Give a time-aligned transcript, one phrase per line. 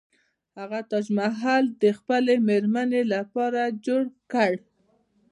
[0.59, 4.51] هغه تاج محل د خپلې میرمنې لپاره جوړ کړ.